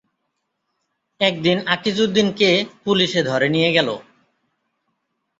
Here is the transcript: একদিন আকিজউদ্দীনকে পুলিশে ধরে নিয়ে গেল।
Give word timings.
একদিন 1.21 1.57
আকিজউদ্দীনকে 1.67 2.49
পুলিশে 2.83 3.21
ধরে 3.23 3.47
নিয়ে 3.49 3.69
গেল। 3.71 3.89